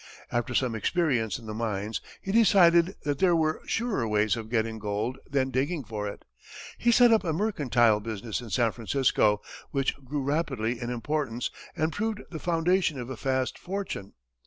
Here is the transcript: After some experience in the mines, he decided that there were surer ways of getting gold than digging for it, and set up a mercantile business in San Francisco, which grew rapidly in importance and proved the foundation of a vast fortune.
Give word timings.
After 0.31 0.55
some 0.55 0.73
experience 0.73 1.37
in 1.37 1.45
the 1.45 1.53
mines, 1.53 2.01
he 2.23 2.31
decided 2.31 2.95
that 3.03 3.19
there 3.19 3.35
were 3.35 3.61
surer 3.67 4.07
ways 4.07 4.35
of 4.35 4.49
getting 4.49 4.79
gold 4.79 5.19
than 5.29 5.51
digging 5.51 5.83
for 5.83 6.07
it, 6.07 6.25
and 6.83 6.91
set 6.91 7.11
up 7.11 7.23
a 7.23 7.31
mercantile 7.31 7.99
business 7.99 8.41
in 8.41 8.49
San 8.49 8.71
Francisco, 8.71 9.43
which 9.69 9.95
grew 10.03 10.23
rapidly 10.23 10.81
in 10.81 10.89
importance 10.89 11.51
and 11.75 11.93
proved 11.93 12.23
the 12.31 12.39
foundation 12.39 12.99
of 12.99 13.11
a 13.11 13.15
vast 13.15 13.59
fortune. 13.59 14.13